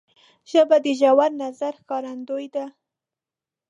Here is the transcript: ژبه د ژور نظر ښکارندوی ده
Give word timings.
ژبه 0.51 0.77
د 0.85 0.87
ژور 0.99 1.31
نظر 1.43 1.73
ښکارندوی 1.81 2.47
ده 2.55 2.65